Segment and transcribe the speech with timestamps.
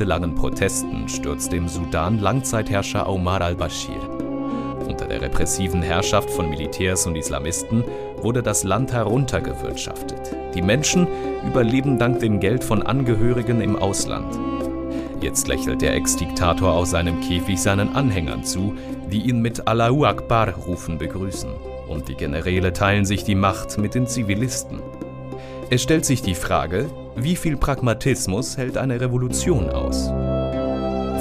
[0.00, 4.00] Monatelangen Protesten stürzte im Sudan Langzeitherrscher Omar al-Bashir.
[4.88, 7.84] Unter der repressiven Herrschaft von Militärs und Islamisten
[8.16, 10.34] wurde das Land heruntergewirtschaftet.
[10.54, 11.06] Die Menschen
[11.46, 14.38] überleben dank dem Geld von Angehörigen im Ausland.
[15.20, 18.74] Jetzt lächelt der Ex-Diktator aus seinem Käfig seinen Anhängern zu,
[19.12, 21.50] die ihn mit Allahu Akbar rufen begrüßen.
[21.88, 24.80] Und die Generäle teilen sich die Macht mit den Zivilisten.
[25.68, 26.88] Es stellt sich die Frage,
[27.22, 30.06] wie viel Pragmatismus hält eine Revolution aus?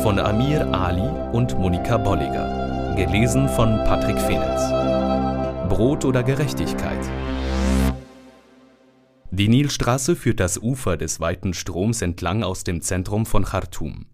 [0.01, 2.95] Von Amir Ali und Monika Bolliger.
[2.95, 4.61] Gelesen von Patrick Fenitz.
[5.67, 6.99] Brot oder Gerechtigkeit?
[9.31, 14.05] Die Nilstraße führt das Ufer des weiten Stroms entlang aus dem Zentrum von Khartoum.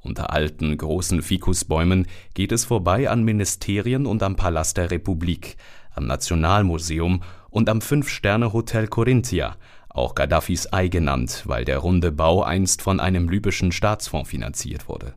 [0.00, 5.56] Unter alten, großen Fikusbäumen geht es vorbei an Ministerien und am Palast der Republik,
[5.94, 9.56] am Nationalmuseum und am Fünf-Sterne-Hotel Corinthia,
[9.90, 15.14] auch Gaddafis Ei genannt, weil der runde Bau einst von einem libyschen Staatsfonds finanziert wurde.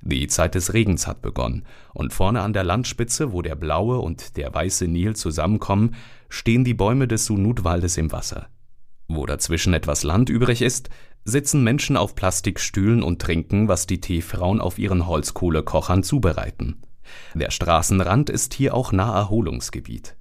[0.00, 4.36] Die Zeit des Regens hat begonnen, und vorne an der Landspitze, wo der blaue und
[4.36, 5.94] der weiße Nil zusammenkommen,
[6.28, 8.48] stehen die Bäume des Sunutwaldes im Wasser.
[9.08, 10.90] Wo dazwischen etwas Land übrig ist,
[11.24, 16.82] sitzen Menschen auf Plastikstühlen und trinken, was die Teefrauen auf ihren Holzkohlekochern zubereiten.
[17.34, 20.16] Der Straßenrand ist hier auch Naherholungsgebiet.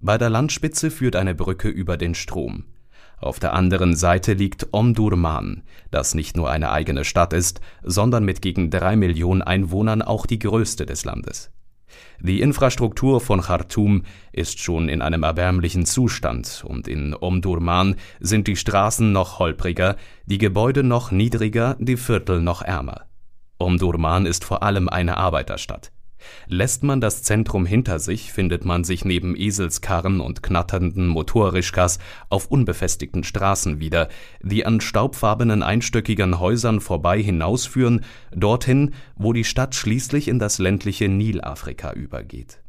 [0.00, 2.64] Bei der Landspitze führt eine Brücke über den Strom.
[3.18, 8.42] Auf der anderen Seite liegt Omdurman, das nicht nur eine eigene Stadt ist, sondern mit
[8.42, 11.50] gegen drei Millionen Einwohnern auch die größte des Landes.
[12.20, 18.56] Die Infrastruktur von Khartoum ist schon in einem erbärmlichen Zustand und in Omdurman sind die
[18.56, 23.06] Straßen noch holpriger, die Gebäude noch niedriger, die Viertel noch ärmer.
[23.58, 25.90] Omdurman ist vor allem eine Arbeiterstadt.
[26.48, 32.46] Lässt man das Zentrum hinter sich, findet man sich neben Eselskarren und knatternden Motorrischkas auf
[32.46, 34.08] unbefestigten Straßen wieder,
[34.42, 38.04] die an staubfarbenen einstöckigen Häusern vorbei hinausführen,
[38.34, 42.60] dorthin, wo die Stadt schließlich in das ländliche Nilafrika übergeht.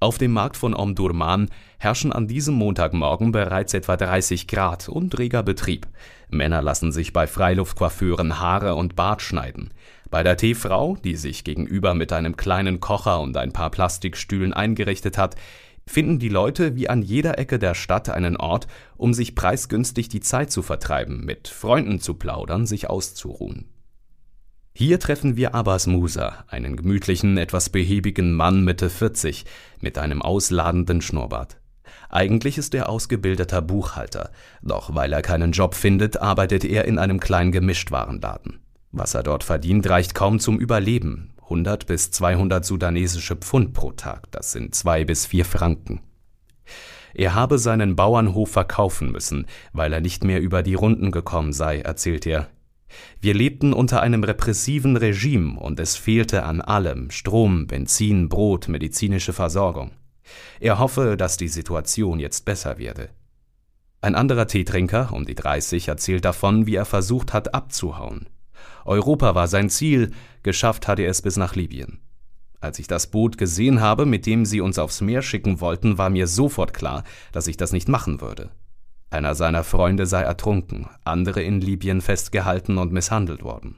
[0.00, 1.48] Auf dem Markt von Omdurman
[1.78, 5.88] herrschen an diesem Montagmorgen bereits etwa 30 Grad und reger Betrieb.
[6.28, 9.72] Männer lassen sich bei Freiluftcoiffeuren Haare und Bart schneiden.
[10.10, 15.18] Bei der Teefrau, die sich gegenüber mit einem kleinen Kocher und ein paar Plastikstühlen eingerichtet
[15.18, 15.36] hat,
[15.86, 20.20] finden die Leute wie an jeder Ecke der Stadt einen Ort, um sich preisgünstig die
[20.20, 23.68] Zeit zu vertreiben, mit Freunden zu plaudern, sich auszuruhen.
[24.74, 29.44] Hier treffen wir Abbas Musa, einen gemütlichen, etwas behäbigen Mann Mitte 40
[29.80, 31.58] mit einem ausladenden Schnurrbart.
[32.10, 34.30] Eigentlich ist er ausgebildeter Buchhalter,
[34.62, 38.60] doch weil er keinen Job findet, arbeitet er in einem kleinen Gemischtwarenladen.
[38.92, 41.34] Was er dort verdient, reicht kaum zum Überleben.
[41.42, 46.00] 100 bis 200 sudanesische Pfund pro Tag, das sind zwei bis vier Franken.
[47.14, 51.80] Er habe seinen Bauernhof verkaufen müssen, weil er nicht mehr über die Runden gekommen sei,
[51.80, 52.48] erzählt er.
[53.20, 59.32] Wir lebten unter einem repressiven Regime und es fehlte an allem Strom, Benzin, Brot, medizinische
[59.32, 59.92] Versorgung.
[60.60, 63.08] Er hoffe, dass die Situation jetzt besser werde.
[64.00, 68.26] Ein anderer Teetrinker, um die 30, erzählt davon, wie er versucht hat, abzuhauen.
[68.84, 70.12] Europa war sein Ziel,
[70.42, 72.00] geschafft hatte er es bis nach Libyen.
[72.60, 76.10] Als ich das Boot gesehen habe, mit dem sie uns aufs Meer schicken wollten, war
[76.10, 78.50] mir sofort klar, dass ich das nicht machen würde.
[79.10, 83.76] Einer seiner Freunde sei ertrunken, andere in Libyen festgehalten und misshandelt worden.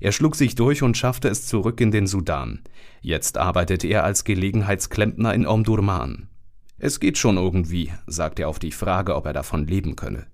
[0.00, 2.62] Er schlug sich durch und schaffte es zurück in den Sudan.
[3.00, 6.28] Jetzt arbeitet er als Gelegenheitsklempner in Omdurman.
[6.78, 10.26] Es geht schon irgendwie, sagt er auf die Frage, ob er davon leben könne.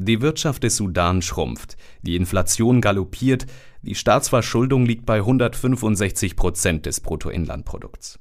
[0.00, 3.46] Die Wirtschaft des Sudan schrumpft, die Inflation galoppiert,
[3.82, 8.20] die Staatsverschuldung liegt bei 165 Prozent des Bruttoinlandprodukts.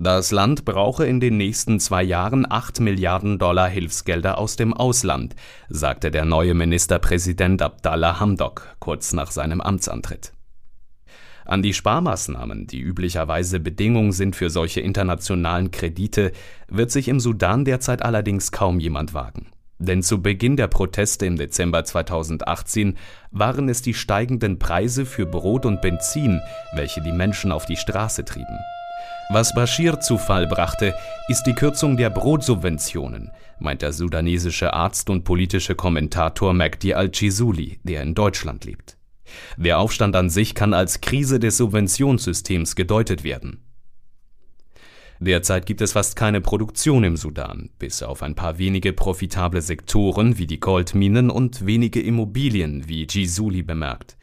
[0.00, 5.36] Das Land brauche in den nächsten zwei Jahren 8 Milliarden Dollar Hilfsgelder aus dem Ausland,
[5.68, 10.32] sagte der neue Ministerpräsident Abdallah Hamdok kurz nach seinem Amtsantritt.
[11.44, 16.32] An die Sparmaßnahmen, die üblicherweise Bedingung sind für solche internationalen Kredite,
[16.66, 19.51] wird sich im Sudan derzeit allerdings kaum jemand wagen.
[19.82, 22.96] Denn zu Beginn der Proteste im Dezember 2018
[23.32, 26.40] waren es die steigenden Preise für Brot und Benzin,
[26.72, 28.60] welche die Menschen auf die Straße trieben.
[29.30, 30.94] Was Bashir zu Fall brachte,
[31.26, 38.02] ist die Kürzung der Brotsubventionen, meint der sudanesische Arzt und politische Kommentator Magdi al-Chizuli, der
[38.02, 38.96] in Deutschland lebt.
[39.56, 43.64] Der Aufstand an sich kann als Krise des Subventionssystems gedeutet werden.
[45.24, 50.36] Derzeit gibt es fast keine Produktion im Sudan, bis auf ein paar wenige profitable Sektoren
[50.36, 54.16] wie die Goldminen und wenige Immobilien, wie Jisuli bemerkt.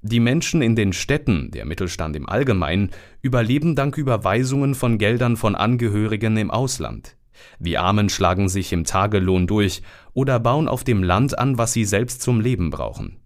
[0.00, 2.88] Die Menschen in den Städten, der Mittelstand im Allgemeinen,
[3.20, 7.18] überleben dank Überweisungen von Geldern von Angehörigen im Ausland.
[7.58, 9.82] Die Armen schlagen sich im Tagelohn durch
[10.14, 13.18] oder bauen auf dem Land an, was sie selbst zum Leben brauchen.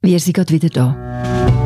[0.00, 1.65] Wir sind gerade wieder da.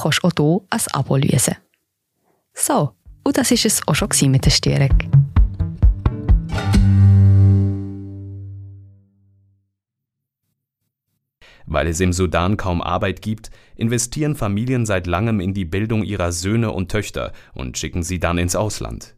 [0.00, 1.56] kannst du auch hier ein Abo lösen.
[2.54, 2.92] So,
[3.24, 4.96] und das war es auch schon mit der Störung.
[11.68, 16.30] Weil es im Sudan kaum Arbeit gibt, investieren Familien seit langem in die Bildung ihrer
[16.30, 19.16] Söhne und Töchter und schicken sie dann ins Ausland.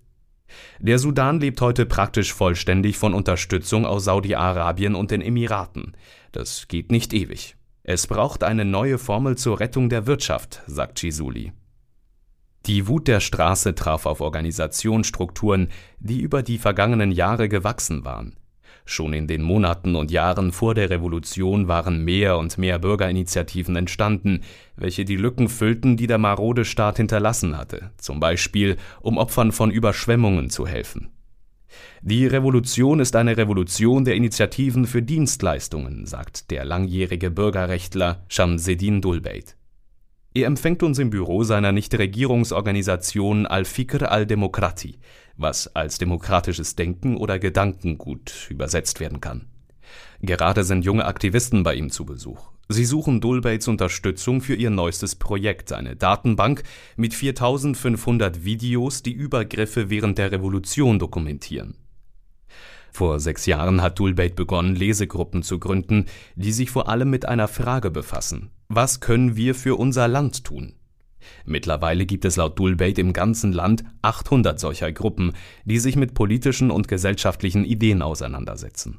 [0.79, 5.95] Der Sudan lebt heute praktisch vollständig von Unterstützung aus Saudi-Arabien und den Emiraten.
[6.33, 7.58] Das geht nicht ewig.
[7.91, 11.53] Es braucht eine neue Formel zur Rettung der Wirtschaft, sagt Chisuli.
[12.67, 18.37] Die Wut der Straße traf auf Organisationsstrukturen, die über die vergangenen Jahre gewachsen waren.
[18.85, 24.43] Schon in den Monaten und Jahren vor der Revolution waren mehr und mehr Bürgerinitiativen entstanden,
[24.77, 29.71] welche die Lücken füllten, die der marode Staat hinterlassen hatte, zum Beispiel um Opfern von
[29.71, 31.09] Überschwemmungen zu helfen.
[32.03, 39.57] Die Revolution ist eine Revolution der Initiativen für Dienstleistungen, sagt der langjährige Bürgerrechtler Shamseddin Dulbeit.
[40.35, 44.99] Er empfängt uns im Büro seiner Nichtregierungsorganisation Al-Fikr al-Demokrati,
[45.37, 49.47] was als demokratisches Denken oder Gedankengut übersetzt werden kann.
[50.21, 52.51] Gerade sind junge Aktivisten bei ihm zu Besuch.
[52.71, 56.63] Sie suchen Dulbaits Unterstützung für ihr neuestes Projekt, eine Datenbank
[56.97, 61.79] mit 4500 Videos, die Übergriffe während der Revolution dokumentieren.
[62.93, 66.07] Vor sechs Jahren hat Dulbait begonnen, Lesegruppen zu gründen,
[66.37, 68.51] die sich vor allem mit einer Frage befassen.
[68.69, 70.75] Was können wir für unser Land tun?
[71.47, 75.33] Mittlerweile gibt es laut Dulbait im ganzen Land 800 solcher Gruppen,
[75.65, 78.99] die sich mit politischen und gesellschaftlichen Ideen auseinandersetzen.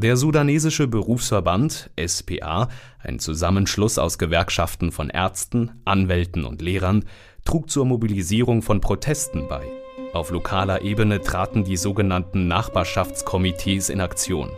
[0.00, 2.68] Der sudanesische Berufsverband SPA,
[3.00, 7.04] ein Zusammenschluss aus Gewerkschaften von Ärzten, Anwälten und Lehrern,
[7.44, 9.66] trug zur Mobilisierung von Protesten bei.
[10.12, 14.50] Auf lokaler Ebene traten die sogenannten Nachbarschaftskomitees in Aktion.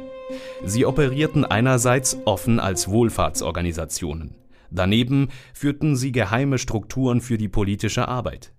[0.62, 4.34] Sie operierten einerseits offen als Wohlfahrtsorganisationen.
[4.70, 8.52] Daneben führten sie geheime Strukturen für die politische Arbeit.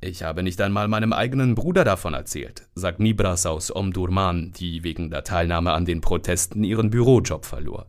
[0.00, 5.10] Ich habe nicht einmal meinem eigenen Bruder davon erzählt, sagt Nibras aus Omdurman, die wegen
[5.10, 7.86] der Teilnahme an den Protesten ihren Bürojob verlor.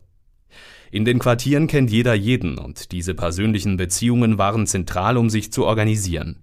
[0.90, 5.66] In den Quartieren kennt jeder jeden und diese persönlichen Beziehungen waren zentral, um sich zu
[5.66, 6.38] organisieren.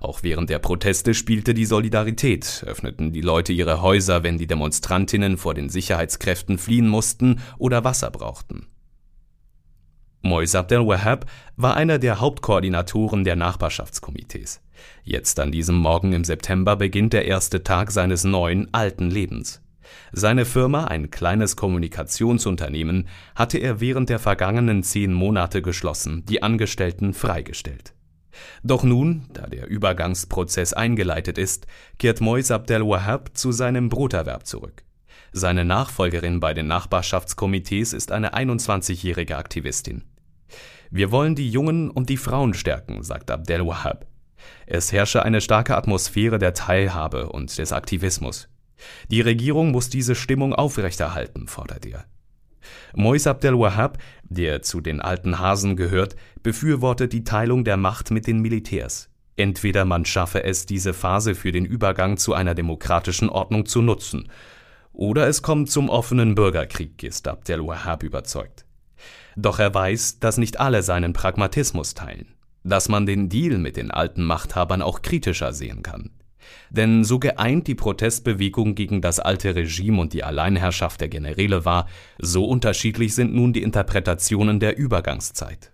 [0.00, 5.36] Auch während der Proteste spielte die Solidarität, öffneten die Leute ihre Häuser, wenn die Demonstrantinnen
[5.36, 8.66] vor den Sicherheitskräften fliehen mussten oder Wasser brauchten.
[10.22, 11.24] Mois Abdel Wahab
[11.56, 14.60] war einer der Hauptkoordinatoren der Nachbarschaftskomitees.
[15.02, 19.62] Jetzt an diesem Morgen im September beginnt der erste Tag seines neuen, alten Lebens.
[20.12, 27.14] Seine Firma, ein kleines Kommunikationsunternehmen, hatte er während der vergangenen zehn Monate geschlossen, die Angestellten
[27.14, 27.94] freigestellt.
[28.62, 31.66] Doch nun, da der Übergangsprozess eingeleitet ist,
[31.98, 34.84] kehrt Mois Abdel Wahab zu seinem Broterwerb zurück.
[35.32, 40.02] Seine Nachfolgerin bei den Nachbarschaftskomitees ist eine 21-jährige Aktivistin.
[40.90, 44.06] Wir wollen die Jungen und die Frauen stärken, sagt Abdel Wahab.
[44.66, 48.48] Es herrsche eine starke Atmosphäre der Teilhabe und des Aktivismus.
[49.08, 52.06] Die Regierung muss diese Stimmung aufrechterhalten, fordert er.
[52.94, 58.26] Mois Abdel Wahab, der zu den alten Hasen gehört, befürwortet die Teilung der Macht mit
[58.26, 59.08] den Militärs.
[59.36, 64.28] Entweder man schaffe es, diese Phase für den Übergang zu einer demokratischen Ordnung zu nutzen,
[65.00, 68.66] oder es kommt zum offenen Bürgerkrieg, ist Abdel Wahab überzeugt.
[69.34, 73.90] Doch er weiß, dass nicht alle seinen Pragmatismus teilen, dass man den Deal mit den
[73.90, 76.10] alten Machthabern auch kritischer sehen kann.
[76.68, 81.88] Denn so geeint die Protestbewegung gegen das alte Regime und die Alleinherrschaft der Generäle war,
[82.18, 85.72] so unterschiedlich sind nun die Interpretationen der Übergangszeit.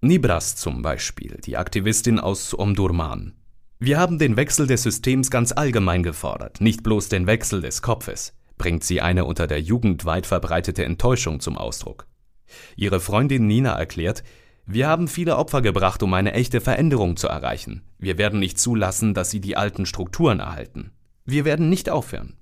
[0.00, 3.32] Nibras zum Beispiel, die Aktivistin aus Omdurman.
[3.78, 8.32] Wir haben den Wechsel des Systems ganz allgemein gefordert, nicht bloß den Wechsel des Kopfes,
[8.56, 12.06] bringt sie eine unter der Jugend weit verbreitete Enttäuschung zum Ausdruck.
[12.76, 14.24] Ihre Freundin Nina erklärt,
[14.64, 17.82] wir haben viele Opfer gebracht, um eine echte Veränderung zu erreichen.
[17.98, 20.92] Wir werden nicht zulassen, dass sie die alten Strukturen erhalten.
[21.26, 22.38] Wir werden nicht aufhören.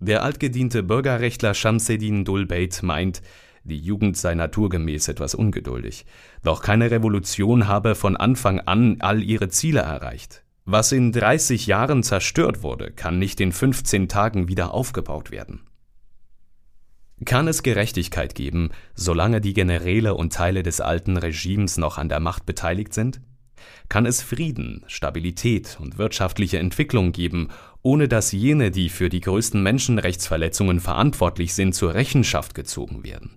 [0.00, 3.22] Der altgediente Bürgerrechtler Shamseddin Dulbeit meint,
[3.68, 6.06] die Jugend sei naturgemäß etwas ungeduldig.
[6.42, 10.42] Doch keine Revolution habe von Anfang an all ihre Ziele erreicht.
[10.64, 15.60] Was in 30 Jahren zerstört wurde, kann nicht in 15 Tagen wieder aufgebaut werden.
[17.24, 22.20] Kann es Gerechtigkeit geben, solange die Generäle und Teile des alten Regimes noch an der
[22.20, 23.20] Macht beteiligt sind?
[23.88, 27.48] Kann es Frieden, Stabilität und wirtschaftliche Entwicklung geben,
[27.82, 33.30] ohne dass jene, die für die größten Menschenrechtsverletzungen verantwortlich sind, zur Rechenschaft gezogen werden?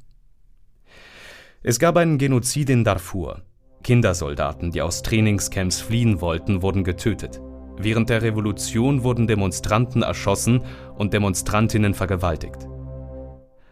[1.63, 3.43] Es gab einen Genozid in Darfur.
[3.83, 7.39] Kindersoldaten, die aus Trainingscamps fliehen wollten, wurden getötet.
[7.77, 10.63] Während der Revolution wurden Demonstranten erschossen
[10.97, 12.67] und Demonstrantinnen vergewaltigt.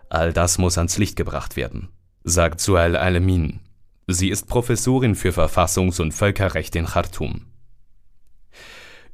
[0.07, 1.89] All das muss ans Licht gebracht werden,
[2.23, 3.59] sagt Suel Alamin.
[4.05, 7.47] Sie ist Professorin für Verfassungs- und Völkerrecht in Khartoum.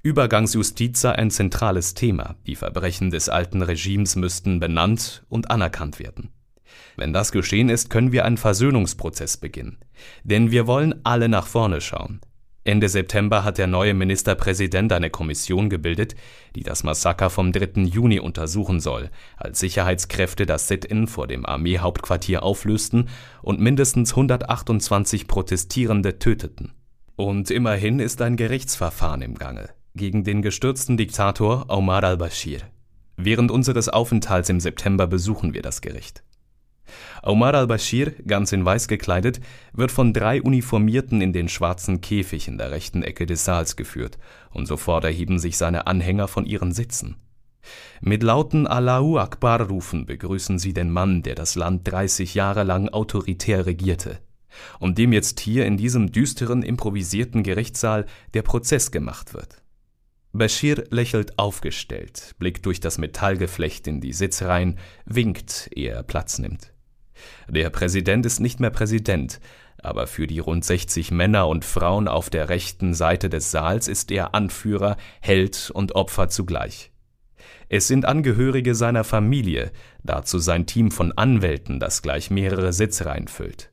[0.02, 2.36] Übergangsjustiz sei ein zentrales Thema.
[2.46, 6.35] Die Verbrechen des alten Regimes müssten benannt und anerkannt werden.
[6.98, 9.78] Wenn das geschehen ist, können wir einen Versöhnungsprozess beginnen.
[10.24, 12.22] Denn wir wollen alle nach vorne schauen.
[12.68, 16.16] Ende September hat der neue Ministerpräsident eine Kommission gebildet,
[16.56, 17.84] die das Massaker vom 3.
[17.84, 23.10] Juni untersuchen soll, als Sicherheitskräfte das Sit-in vor dem Armeehauptquartier auflösten
[23.44, 26.74] und mindestens 128 Protestierende töteten.
[27.16, 32.60] Und immerhin ist ein Gerichtsverfahren im Gange gegen den gestürzten Diktator Omar al-Bashir.
[33.16, 36.25] Während unseres Aufenthalts im September besuchen wir das Gericht.
[37.24, 39.40] Omar al-Bashir, ganz in weiß gekleidet,
[39.74, 44.18] wird von drei Uniformierten in den schwarzen Käfig in der rechten Ecke des Saals geführt,
[44.52, 47.18] und sofort erheben sich seine Anhänger von ihren Sitzen.
[48.02, 53.66] Mit lauten Allahu Akbar-Rufen begrüßen sie den Mann, der das Land 30 Jahre lang autoritär
[53.66, 54.20] regierte
[54.80, 59.62] und dem jetzt hier in diesem düsteren, improvisierten Gerichtssaal der Prozess gemacht wird.
[60.34, 66.74] Bashir lächelt aufgestellt, blickt durch das Metallgeflecht in die Sitzreihen, winkt, ehe er Platz nimmt.
[67.48, 69.40] Der Präsident ist nicht mehr Präsident,
[69.78, 74.12] aber für die rund 60 Männer und Frauen auf der rechten Seite des Saals ist
[74.12, 76.92] er Anführer, Held und Opfer zugleich.
[77.70, 79.72] Es sind Angehörige seiner Familie,
[80.04, 83.72] dazu sein Team von Anwälten, das gleich mehrere Sitzreihen füllt.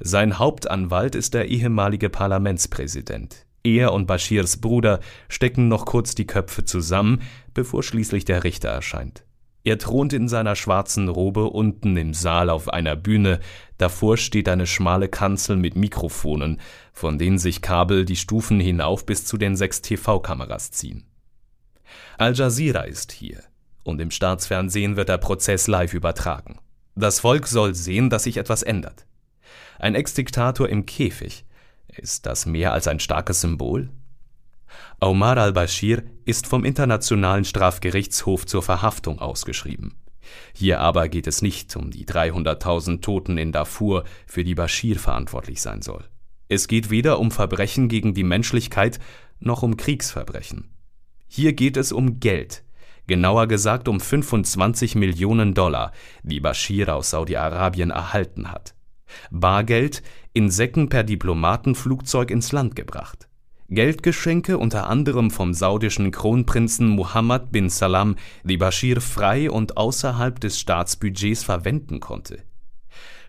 [0.00, 3.46] Sein Hauptanwalt ist der ehemalige Parlamentspräsident.
[3.62, 7.22] Er und Bashirs Bruder stecken noch kurz die Köpfe zusammen,
[7.54, 9.24] bevor schließlich der Richter erscheint.
[9.64, 13.40] Er thront in seiner schwarzen Robe unten im Saal auf einer Bühne,
[13.78, 16.60] davor steht eine schmale Kanzel mit Mikrofonen,
[16.92, 21.04] von denen sich Kabel die Stufen hinauf bis zu den sechs TV-Kameras ziehen.
[22.18, 23.42] Al Jazeera ist hier,
[23.84, 26.58] und im Staatsfernsehen wird der Prozess live übertragen.
[26.94, 29.06] Das Volk soll sehen, dass sich etwas ändert.
[29.78, 31.46] Ein Ex-Diktator im Käfig,
[31.88, 33.88] ist das mehr als ein starkes Symbol?
[35.00, 39.94] Omar al-Bashir ist vom Internationalen Strafgerichtshof zur Verhaftung ausgeschrieben.
[40.54, 45.60] Hier aber geht es nicht um die 300.000 Toten in Darfur, für die Bashir verantwortlich
[45.60, 46.04] sein soll.
[46.48, 48.98] Es geht weder um Verbrechen gegen die Menschlichkeit
[49.40, 50.70] noch um Kriegsverbrechen.
[51.26, 52.64] Hier geht es um Geld,
[53.06, 58.74] genauer gesagt um 25 Millionen Dollar, die Bashir aus Saudi-Arabien erhalten hat.
[59.30, 60.02] Bargeld
[60.32, 63.28] in Säcken per Diplomatenflugzeug ins Land gebracht.
[63.74, 70.58] Geldgeschenke unter anderem vom saudischen Kronprinzen Mohammed bin Salam, die Bashir frei und außerhalb des
[70.58, 72.42] Staatsbudgets verwenden konnte.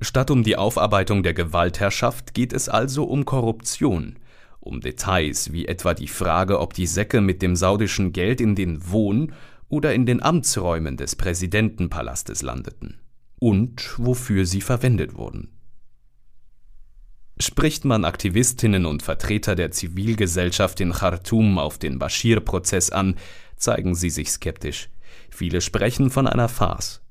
[0.02, 4.18] Statt um die Aufarbeitung der Gewaltherrschaft geht es also um Korruption,
[4.60, 8.92] um Details wie etwa die Frage, ob die Säcke mit dem saudischen Geld in den
[8.92, 9.34] Wohn-
[9.70, 13.00] oder in den Amtsräumen des Präsidentenpalastes landeten
[13.40, 15.55] und wofür sie verwendet wurden.
[17.38, 23.16] Spricht man Aktivistinnen und Vertreter der Zivilgesellschaft in Khartoum auf den Bashir-Prozess an,
[23.58, 24.90] zeigen sie sich skeptisch.
[25.30, 27.02] Viele sprechen von einer Farce.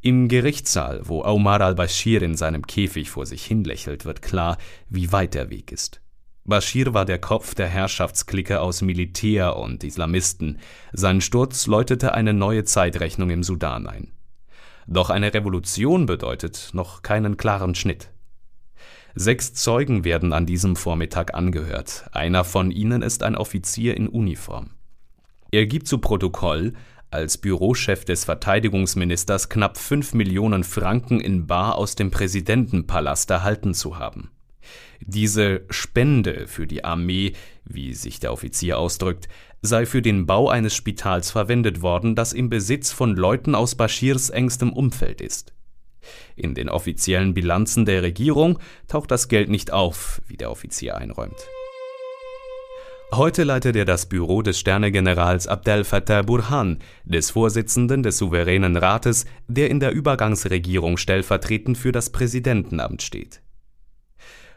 [0.00, 4.58] Im Gerichtssaal, wo Omar al-Bashir in seinem Käfig vor sich hinlächelt, wird klar,
[4.88, 6.00] wie weit der Weg ist.
[6.44, 10.58] Bashir war der Kopf der Herrschaftsklicke aus Militär und Islamisten.
[10.92, 14.12] Sein Sturz läutete eine neue Zeitrechnung im Sudan ein.
[14.86, 18.10] Doch eine Revolution bedeutet noch keinen klaren Schnitt.
[19.18, 22.04] Sechs Zeugen werden an diesem Vormittag angehört.
[22.12, 24.72] Einer von ihnen ist ein Offizier in Uniform.
[25.50, 26.74] Er gibt zu Protokoll,
[27.10, 33.98] als Bürochef des Verteidigungsministers knapp 5 Millionen Franken in Bar aus dem Präsidentenpalast erhalten zu
[33.98, 34.32] haben.
[35.00, 37.32] Diese Spende für die Armee,
[37.64, 39.28] wie sich der Offizier ausdrückt,
[39.62, 44.28] sei für den Bau eines Spitals verwendet worden, das im Besitz von Leuten aus Baschirs
[44.28, 45.55] engstem Umfeld ist.
[46.36, 48.58] In den offiziellen Bilanzen der Regierung
[48.88, 51.46] taucht das Geld nicht auf, wie der Offizier einräumt.
[53.12, 59.26] Heute leitet er das Büro des Sternegenerals Abdel Fattah Burhan, des Vorsitzenden des Souveränen Rates,
[59.46, 63.42] der in der Übergangsregierung stellvertretend für das Präsidentenamt steht.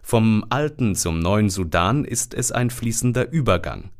[0.01, 3.91] Vom alten zum neuen Sudan ist es ein fließender Übergang.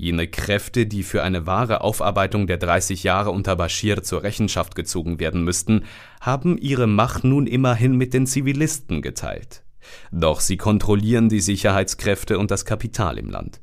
[0.00, 5.20] Jene Kräfte, die für eine wahre Aufarbeitung der 30 Jahre unter Bashir zur Rechenschaft gezogen
[5.20, 5.84] werden müssten,
[6.22, 9.62] haben ihre Macht nun immerhin mit den Zivilisten geteilt.
[10.10, 13.60] Doch sie kontrollieren die Sicherheitskräfte und das Kapital im Land.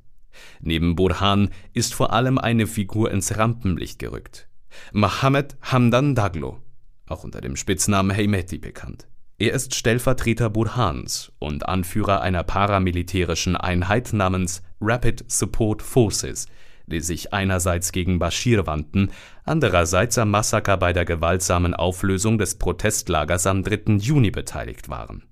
[0.60, 4.48] Neben Burhan ist vor allem eine Figur ins Rampenlicht gerückt.
[4.94, 6.62] Mohammed Hamdan Daglo,
[7.08, 9.08] auch unter dem Spitznamen Heymeti bekannt.
[9.40, 16.48] Er ist Stellvertreter Burhans und Anführer einer paramilitärischen Einheit namens Rapid Support Forces,
[16.88, 19.12] die sich einerseits gegen Bashir wandten,
[19.44, 23.98] andererseits am Massaker bei der gewaltsamen Auflösung des Protestlagers am 3.
[23.98, 25.24] Juni beteiligt waren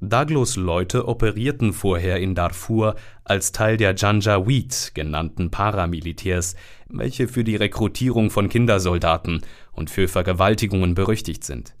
[0.00, 6.54] Daglos Leute operierten vorher in Darfur als Teil der Janjaweed genannten Paramilitärs,
[6.88, 11.74] welche für die Rekrutierung von Kindersoldaten und für Vergewaltigungen berüchtigt sind.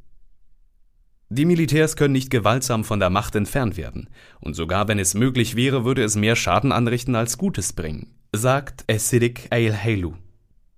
[1.36, 5.56] Die Militärs können nicht gewaltsam von der Macht entfernt werden, und sogar wenn es möglich
[5.56, 10.12] wäre, würde es mehr Schaden anrichten als Gutes bringen, sagt Esidik Eilhelu.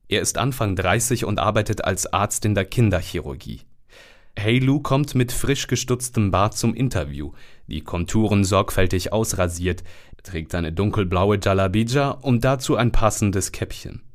[0.09, 3.61] Er ist Anfang 30 und arbeitet als Arzt in der Kinderchirurgie.
[4.39, 7.33] Heylu kommt mit frisch gestutztem Bart zum Interview,
[7.67, 9.85] die Konturen sorgfältig ausrasiert,
[10.23, 14.06] trägt eine dunkelblaue Jalabija und dazu ein passendes Käppchen.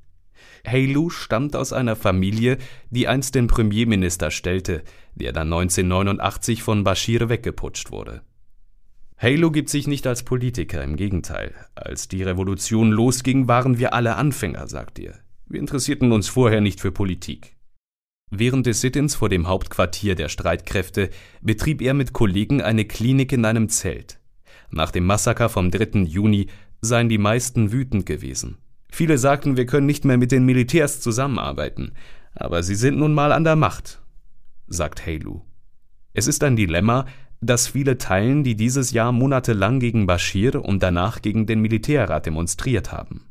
[0.64, 2.58] Heylu stammt aus einer Familie,
[2.90, 4.84] die einst den Premierminister stellte,
[5.16, 8.22] der dann 1989 von Bashir weggeputscht wurde.
[9.18, 11.54] Heylu gibt sich nicht als Politiker, im Gegenteil.
[11.76, 15.20] Als die Revolution losging, waren wir alle Anfänger, sagt er.
[15.48, 17.56] Wir interessierten uns vorher nicht für Politik.
[18.32, 21.10] Während des Sittens vor dem Hauptquartier der Streitkräfte
[21.42, 24.20] betrieb er mit Kollegen eine Klinik in einem Zelt.
[24.70, 26.04] Nach dem Massaker vom 3.
[26.04, 26.48] Juni
[26.80, 28.58] seien die meisten wütend gewesen.
[28.92, 31.94] Viele sagten, wir können nicht mehr mit den Militärs zusammenarbeiten,
[32.36, 34.02] aber sie sind nun mal an der Macht,
[34.68, 35.42] sagt Heylu.
[36.14, 37.06] Es ist ein Dilemma,
[37.40, 42.92] das viele teilen, die dieses Jahr monatelang gegen Bashir und danach gegen den Militärrat demonstriert
[42.92, 43.26] haben.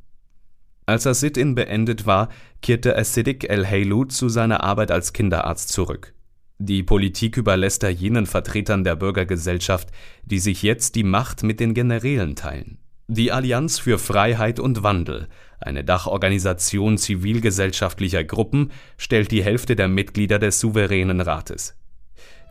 [0.86, 2.30] Als das Sit-in beendet war,
[2.62, 6.14] kehrte Acidic El-Heilu zu seiner Arbeit als Kinderarzt zurück.
[6.58, 9.90] Die Politik überlässt er jenen Vertretern der Bürgergesellschaft,
[10.24, 12.78] die sich jetzt die Macht mit den Generälen teilen.
[13.06, 15.28] Die Allianz für Freiheit und Wandel,
[15.60, 21.76] eine Dachorganisation zivilgesellschaftlicher Gruppen, stellt die Hälfte der Mitglieder des souveränen Rates.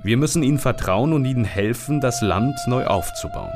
[0.04, 3.52] Wir müssen ihnen vertrauen und ihnen helfen, das Land neu aufzubauen.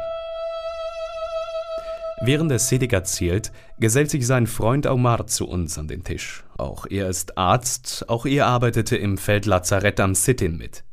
[2.22, 6.44] Während der Sedig erzählt, gesellt sich sein Freund Omar zu uns an den Tisch.
[6.58, 10.84] Auch er ist Arzt, auch er arbeitete im Feldlazarett am Sittin mit.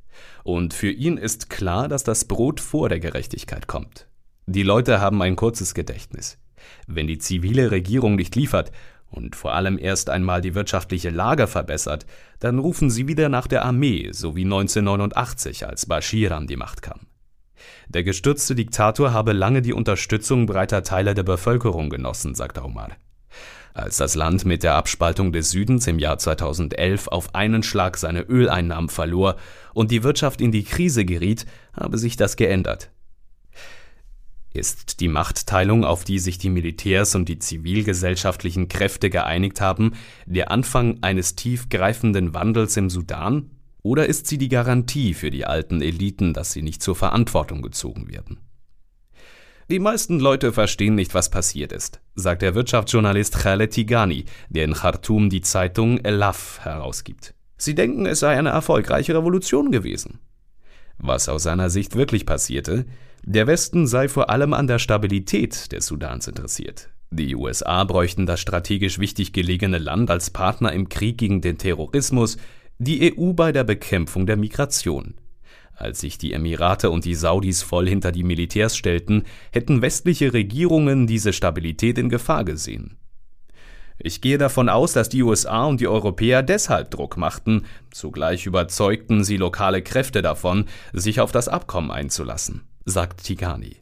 [0.42, 4.08] Und für ihn ist klar, dass das Brot vor der Gerechtigkeit kommt.
[4.46, 6.38] Die Leute haben ein kurzes Gedächtnis.
[6.86, 8.72] Wenn die zivile Regierung nicht liefert
[9.10, 12.06] und vor allem erst einmal die wirtschaftliche Lage verbessert,
[12.38, 16.82] dann rufen sie wieder nach der Armee, so wie 1989, als Bashir an die Macht
[16.82, 17.00] kam.
[17.88, 22.90] Der gestürzte Diktator habe lange die Unterstützung breiter Teile der Bevölkerung genossen, sagt Omar.
[23.74, 28.22] Als das Land mit der Abspaltung des Südens im Jahr 2011 auf einen Schlag seine
[28.22, 29.36] Öleinnahmen verlor
[29.74, 32.90] und die Wirtschaft in die Krise geriet, habe sich das geändert.
[34.52, 39.92] Ist die Machtteilung, auf die sich die Militärs und die zivilgesellschaftlichen Kräfte geeinigt haben,
[40.26, 43.50] der Anfang eines tiefgreifenden Wandels im Sudan?
[43.82, 48.08] Oder ist sie die Garantie für die alten Eliten, dass sie nicht zur Verantwortung gezogen
[48.10, 48.38] werden?
[49.70, 54.74] Die meisten Leute verstehen nicht, was passiert ist, sagt der Wirtschaftsjournalist Khaled Tigani, der in
[54.74, 57.34] Khartoum die Zeitung Elaf herausgibt.
[57.56, 60.18] Sie denken, es sei eine erfolgreiche Revolution gewesen.
[60.98, 62.84] Was aus seiner Sicht wirklich passierte,
[63.22, 66.88] der Westen sei vor allem an der Stabilität des Sudans interessiert.
[67.10, 72.36] Die USA bräuchten das strategisch wichtig gelegene Land als Partner im Krieg gegen den Terrorismus,
[72.78, 75.14] die EU bei der Bekämpfung der Migration.
[75.74, 81.06] Als sich die Emirate und die Saudis voll hinter die Militärs stellten, hätten westliche Regierungen
[81.06, 82.96] diese Stabilität in Gefahr gesehen.
[83.98, 89.24] Ich gehe davon aus, dass die USA und die Europäer deshalb Druck machten, zugleich überzeugten
[89.24, 93.76] sie lokale Kräfte davon, sich auf das Abkommen einzulassen, sagt Tigani.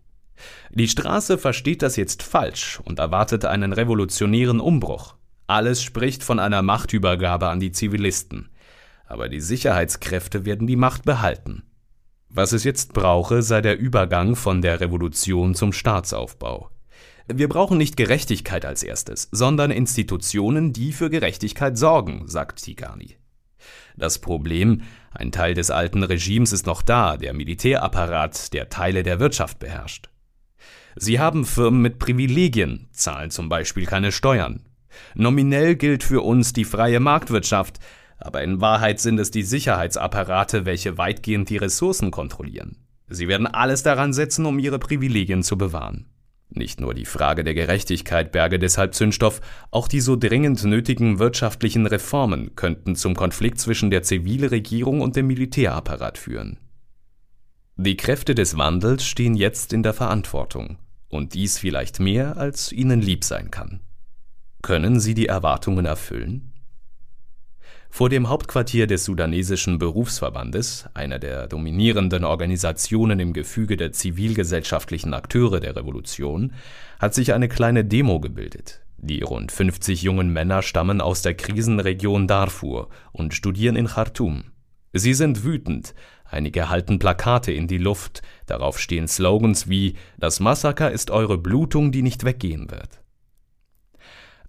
[0.71, 5.17] Die Straße versteht das jetzt falsch und erwartet einen revolutionären Umbruch.
[5.47, 8.51] Alles spricht von einer Machtübergabe an die Zivilisten.
[9.07, 11.63] Aber die Sicherheitskräfte werden die Macht behalten.
[12.29, 16.71] Was es jetzt brauche, sei der Übergang von der Revolution zum Staatsaufbau.
[17.27, 23.17] Wir brauchen nicht Gerechtigkeit als erstes, sondern Institutionen, die für Gerechtigkeit sorgen, sagt Tigani.
[23.97, 29.21] Das Problem, ein Teil des alten Regimes ist noch da, der Militärapparat, der Teile der
[29.21, 30.09] Wirtschaft beherrscht.
[30.97, 34.65] Sie haben Firmen mit Privilegien, zahlen zum Beispiel keine Steuern.
[35.15, 37.79] Nominell gilt für uns die freie Marktwirtschaft,
[38.19, 42.77] aber in Wahrheit sind es die Sicherheitsapparate, welche weitgehend die Ressourcen kontrollieren.
[43.09, 46.07] Sie werden alles daran setzen, um ihre Privilegien zu bewahren.
[46.59, 49.41] Nicht nur die Frage der Gerechtigkeit berge deshalb Zündstoff,
[49.71, 55.29] auch die so dringend nötigen wirtschaftlichen Reformen könnten zum Konflikt zwischen der Zivilregierung und dem
[55.29, 56.59] Militärapparat führen.
[57.77, 63.01] Die Kräfte des Wandels stehen jetzt in der Verantwortung, und dies vielleicht mehr, als ihnen
[63.01, 63.79] lieb sein kann.
[64.61, 66.53] Können sie die Erwartungen erfüllen?
[67.91, 75.59] Vor dem Hauptquartier des sudanesischen Berufsverbandes, einer der dominierenden Organisationen im Gefüge der zivilgesellschaftlichen Akteure
[75.59, 76.53] der Revolution,
[77.01, 78.83] hat sich eine kleine Demo gebildet.
[78.99, 84.45] Die rund 50 jungen Männer stammen aus der Krisenregion Darfur und studieren in Khartoum.
[84.93, 90.91] Sie sind wütend, einige halten Plakate in die Luft, darauf stehen Slogans wie Das Massaker
[90.91, 92.98] ist eure Blutung, die nicht weggehen wird.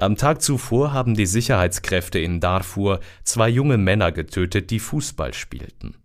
[0.01, 5.97] Am Tag zuvor haben die Sicherheitskräfte in Darfur zwei junge Männer getötet, die Fußball spielten.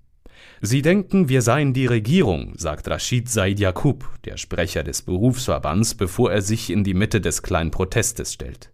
[0.60, 6.32] Sie denken, wir seien die Regierung, sagt Rashid Said Yakub, der Sprecher des Berufsverbands, bevor
[6.32, 8.72] er sich in die Mitte des kleinen Protestes stellt.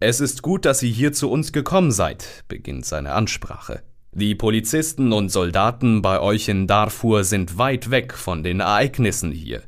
[0.00, 3.84] Es ist gut, dass Sie hier zu uns gekommen seid, beginnt seine Ansprache.
[4.10, 9.62] Die Polizisten und Soldaten bei euch in Darfur sind weit weg von den Ereignissen hier.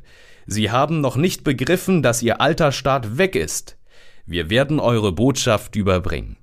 [0.47, 3.78] Sie haben noch nicht begriffen, dass Ihr alter Staat weg ist.
[4.31, 6.37] Wir werden eure Botschaft überbringen.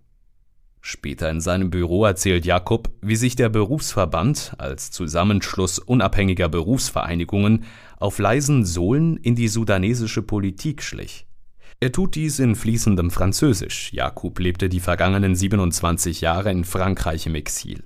[0.81, 7.63] Später in seinem Büro erzählt Jakob, wie sich der Berufsverband als Zusammenschluss unabhängiger Berufsvereinigungen
[8.01, 11.29] auf leisen Sohlen in die sudanesische Politik schlich.
[11.79, 13.93] Er tut dies in fließendem Französisch.
[13.93, 17.85] Jakob lebte die vergangenen 27 Jahre in Frankreich im Exil.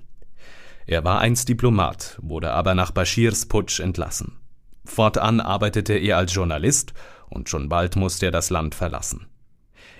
[0.87, 4.39] Er war einst Diplomat, wurde aber nach Bashirs Putsch entlassen.
[4.83, 6.95] Fortan arbeitete er als Journalist
[7.29, 9.27] und schon bald musste er das Land verlassen.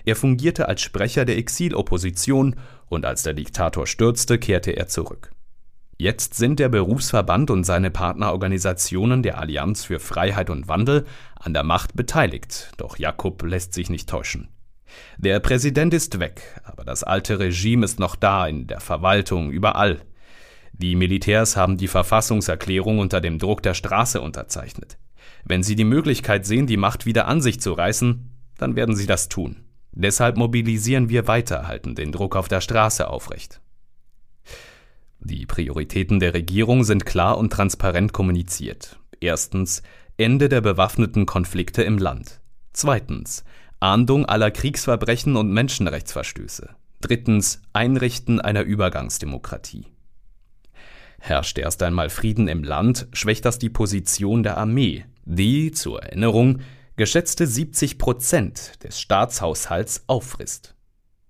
[0.04, 2.56] Er fungierte als Sprecher der Exilopposition
[2.88, 5.30] und als der Diktator stürzte, kehrte er zurück.
[5.98, 11.62] Jetzt sind der Berufsverband und seine Partnerorganisationen der Allianz für Freiheit und Wandel an der
[11.62, 14.48] Macht beteiligt, doch Jakob lässt sich nicht täuschen.
[15.16, 20.00] Der Präsident ist weg, aber das alte Regime ist noch da, in der Verwaltung, überall.
[20.72, 24.98] Die Militärs haben die Verfassungserklärung unter dem Druck der Straße unterzeichnet.
[25.44, 29.06] Wenn sie die Möglichkeit sehen, die Macht wieder an sich zu reißen, dann werden sie
[29.06, 29.64] das tun.
[29.92, 33.60] Deshalb mobilisieren wir weiter, halten den Druck auf der Straße aufrecht.
[35.20, 38.98] Die Prioritäten der Regierung sind klar und transparent kommuniziert.
[39.20, 39.82] Erstens
[40.16, 42.40] Ende der bewaffneten Konflikte im Land.
[42.72, 43.44] Zweitens
[43.78, 46.70] Ahndung aller Kriegsverbrechen und Menschenrechtsverstöße.
[47.00, 49.86] Drittens Einrichten einer Übergangsdemokratie.
[51.18, 56.60] Herrscht erst einmal Frieden im Land, schwächt das die Position der Armee, die, zur Erinnerung,
[56.96, 60.74] geschätzte 70 Prozent des Staatshaushalts auffrisst.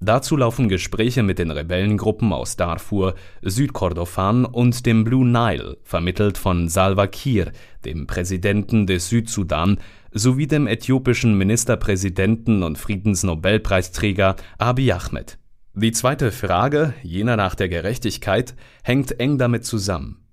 [0.01, 6.69] Dazu laufen Gespräche mit den Rebellengruppen aus Darfur, Südkordofan und dem Blue Nile, vermittelt von
[6.69, 7.53] Salva Kiir,
[7.85, 9.79] dem Präsidenten des Südsudan,
[10.11, 15.39] sowie dem äthiopischen Ministerpräsidenten und Friedensnobelpreisträger Abiy Ahmed.
[15.75, 20.27] Die zweite Frage, jener nach der Gerechtigkeit, hängt eng damit zusammen.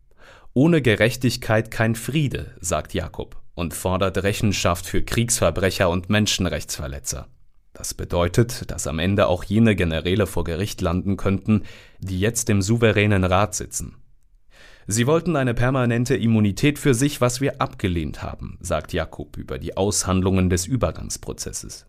[0.55, 7.27] Ohne Gerechtigkeit kein Friede, sagt Jakob und fordert Rechenschaft für Kriegsverbrecher und Menschenrechtsverletzer.
[7.73, 11.63] Das bedeutet, dass am Ende auch jene Generäle vor Gericht landen könnten,
[11.99, 13.95] die jetzt im souveränen Rat sitzen.
[14.87, 19.77] Sie wollten eine permanente Immunität für sich, was wir abgelehnt haben, sagt Jakob über die
[19.77, 21.85] Aushandlungen des Übergangsprozesses.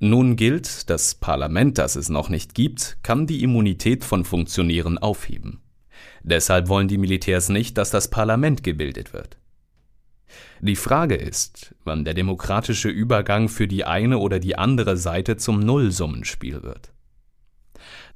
[0.00, 5.60] Nun gilt, das Parlament, das es noch nicht gibt, kann die Immunität von Funktionären aufheben.
[6.22, 9.39] Deshalb wollen die Militärs nicht, dass das Parlament gebildet wird.
[10.60, 15.60] Die Frage ist, wann der demokratische Übergang für die eine oder die andere Seite zum
[15.60, 16.92] Nullsummenspiel wird.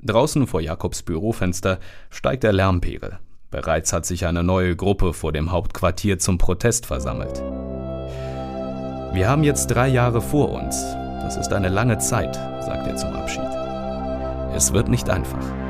[0.02, 1.78] Draußen vor Jakobs Bürofenster
[2.10, 3.18] steigt der Lärmpegel.
[3.50, 7.40] Bereits hat sich eine neue Gruppe vor dem Hauptquartier zum Protest versammelt.
[9.14, 10.82] Wir haben jetzt drei Jahre vor uns.
[11.22, 13.48] Das ist eine lange Zeit, sagt er zum Abschied.
[14.54, 15.63] Es wird nicht einfach.